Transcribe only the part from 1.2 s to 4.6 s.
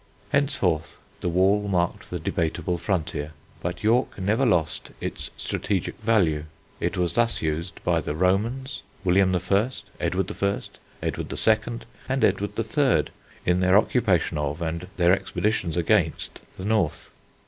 wall marked the debatable frontier, but York never